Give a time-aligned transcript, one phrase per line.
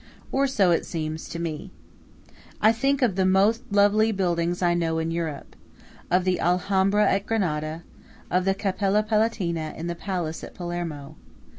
[0.31, 1.69] Or so it seems to me.
[2.59, 5.55] I think of the most lovely buildings I know in Europe
[6.09, 7.83] of the Alhambra at Granada,
[8.31, 11.17] of the Cappella Palatina in the palace at Palermo.